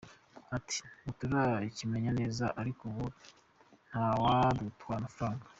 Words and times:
Ati 0.57 0.77
«Ntiturakimenya 1.03 2.11
neza 2.19 2.45
ariko 2.61 2.81
ubu 2.89 3.05
nta 3.89 4.05
wadutwara 4.23 4.99
amafaranga. 5.01 5.45